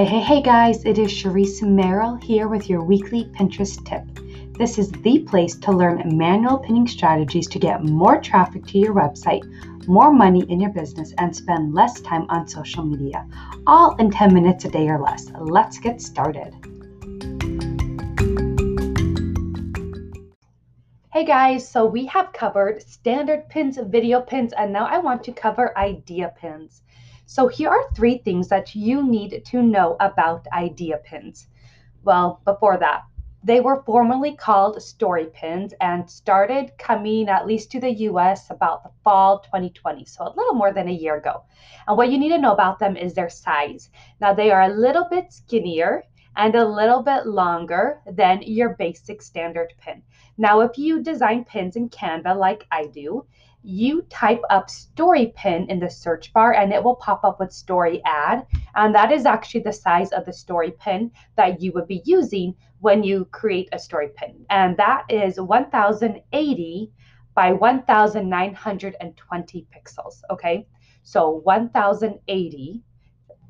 [0.00, 4.02] Hey, hey, hey guys, it is Charisse Merrill here with your weekly Pinterest tip.
[4.56, 8.94] This is the place to learn manual pinning strategies to get more traffic to your
[8.94, 9.44] website,
[9.86, 13.26] more money in your business, and spend less time on social media,
[13.66, 15.30] all in 10 minutes a day or less.
[15.38, 16.54] Let's get started.
[21.12, 25.32] Hey guys, so we have covered standard pins, video pins, and now I want to
[25.32, 26.80] cover idea pins.
[27.30, 31.46] So here are three things that you need to know about idea pins.
[32.02, 33.04] Well, before that,
[33.44, 38.82] they were formerly called story pins and started coming at least to the US about
[38.82, 41.44] the fall 2020, so a little more than a year ago.
[41.86, 43.90] And what you need to know about them is their size.
[44.20, 46.02] Now, they are a little bit skinnier
[46.34, 50.02] and a little bit longer than your basic standard pin.
[50.36, 53.24] Now, if you design pins in Canva like I do,
[53.62, 57.52] you type up story pin in the search bar and it will pop up with
[57.52, 58.46] story ad.
[58.74, 62.54] And that is actually the size of the story pin that you would be using
[62.80, 64.46] when you create a story pin.
[64.48, 66.92] And that is 1080
[67.34, 70.22] by 1920 pixels.
[70.30, 70.66] Okay.
[71.02, 72.82] So 1080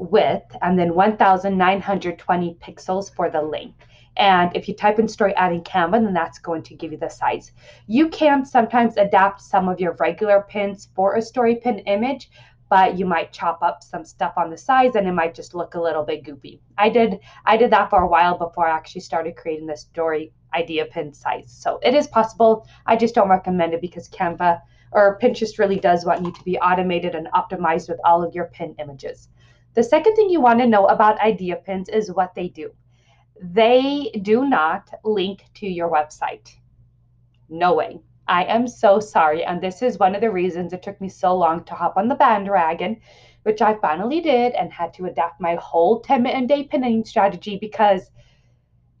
[0.00, 3.84] width and then 1920 pixels for the length.
[4.16, 6.98] And if you type in story ad in Canva, then that's going to give you
[6.98, 7.52] the size.
[7.86, 12.30] You can sometimes adapt some of your regular pins for a story pin image,
[12.68, 15.74] but you might chop up some stuff on the sides and it might just look
[15.74, 16.60] a little bit goopy.
[16.78, 20.32] I did I did that for a while before I actually started creating the story
[20.54, 21.50] idea pin size.
[21.50, 22.66] So it is possible.
[22.86, 24.60] I just don't recommend it because Canva
[24.92, 28.46] or Pinterest really does want you to be automated and optimized with all of your
[28.46, 29.28] pin images.
[29.74, 32.72] The second thing you want to know about idea pins is what they do.
[33.40, 36.56] They do not link to your website.
[37.48, 38.00] No way.
[38.26, 39.44] I am so sorry.
[39.44, 42.08] And this is one of the reasons it took me so long to hop on
[42.08, 43.00] the bandwagon,
[43.44, 47.56] which I finally did and had to adapt my whole 10 minute day pinning strategy
[47.60, 48.10] because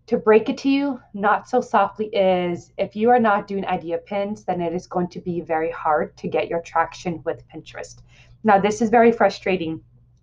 [0.06, 3.98] to break it to you, not so softly, is if you are not doing idea
[3.98, 8.02] pins, then it is going to be very hard to get your traction with Pinterest.
[8.42, 9.80] Now, this is very frustrating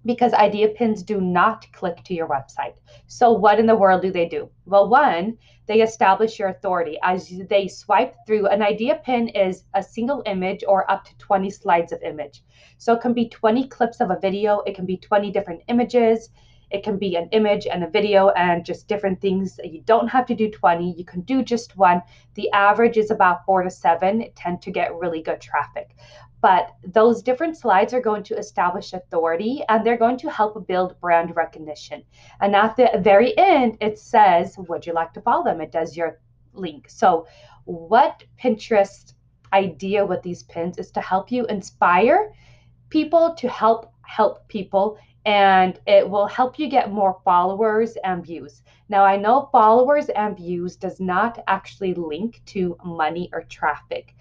[0.07, 2.77] because idea pins do not click to your website.
[3.05, 4.49] So, what in the world do they do?
[4.65, 5.37] Well, one,
[5.67, 6.97] they establish your authority.
[7.03, 11.49] As they swipe through, an idea pin is a single image or up to 20
[11.51, 12.43] slides of image.
[12.79, 16.29] So, it can be 20 clips of a video, it can be 20 different images.
[16.69, 19.59] It can be an image and a video and just different things.
[19.63, 22.01] You don't have to do 20, you can do just one.
[22.33, 25.95] The average is about four to seven, it tend to get really good traffic
[26.41, 30.99] but those different slides are going to establish authority and they're going to help build
[31.01, 32.03] brand recognition.
[32.39, 35.61] And at the very end, it says, Would you like to follow them?
[35.61, 36.19] It does your
[36.53, 36.89] link.
[36.89, 37.27] So,
[37.65, 39.13] what Pinterest
[39.51, 42.31] idea with these pins is to help you inspire
[42.89, 48.63] people to help help people and it will help you get more followers and views.
[48.87, 54.15] Now I know followers and views does not actually link to money or traffic,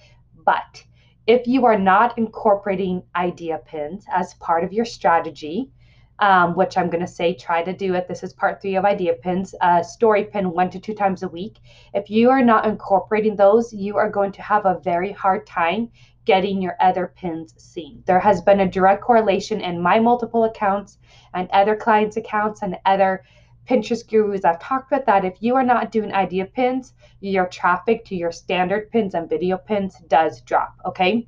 [0.45, 0.85] but
[1.27, 5.71] if you are not incorporating idea pins as part of your strategy,
[6.19, 8.09] um, which I'm going to say try to do it.
[8.09, 11.29] This is part three of idea pins, uh, story pin one to two times a
[11.29, 11.59] week.
[11.95, 15.91] If you are not incorporating those, you are going to have a very hard time
[16.26, 18.03] getting your other pins seen.
[18.04, 20.98] There has been a direct correlation in my multiple accounts
[21.32, 23.25] and other clients' accounts and other
[23.66, 28.04] Pinterest gurus I've talked with that if you are not doing idea pins, your traffic
[28.06, 30.76] to your standard pins and video pins does drop.
[30.87, 31.26] Okay.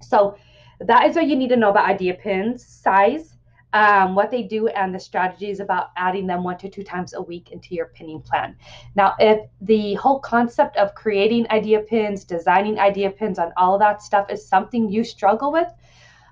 [0.00, 0.36] So
[0.80, 3.36] that is what you need to know about idea pins size,
[3.72, 7.22] um, what they do, and the strategies about adding them one to two times a
[7.22, 8.56] week into your pinning plan.
[8.96, 14.02] Now, if the whole concept of creating idea pins, designing idea pins, on all that
[14.02, 15.72] stuff is something you struggle with,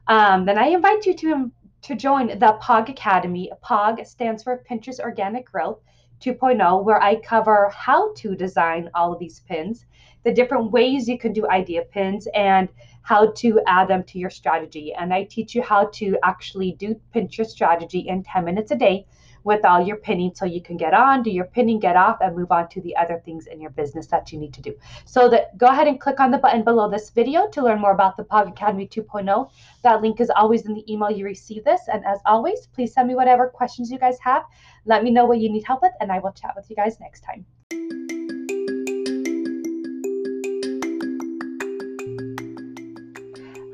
[0.09, 1.51] um, then I invite you to
[1.81, 3.53] to join the POG Academy.
[3.63, 5.81] POG stands for Pinterest Organic Growth
[6.21, 9.87] 2.0, where I cover how to design all of these pins,
[10.25, 12.69] the different ways you can do idea pins, and
[13.03, 14.93] how to add them to your strategy.
[14.93, 19.07] And I teach you how to actually do Pinterest strategy in 10 minutes a day
[19.45, 22.37] with all your pinning so you can get on, do your pinning, get off, and
[22.37, 24.75] move on to the other things in your business that you need to do.
[25.05, 27.93] So that go ahead and click on the button below this video to learn more
[27.93, 29.51] about the POG Academy 2.0.
[29.83, 31.83] That link is always in the email you receive this.
[31.93, 34.45] And as always, please send me whatever questions you guys have.
[34.85, 36.99] Let me know what you need help with, and I will chat with you guys
[37.01, 37.45] next time.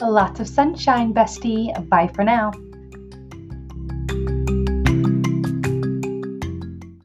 [0.01, 1.73] Lots of sunshine, bestie.
[1.89, 2.53] Bye for now.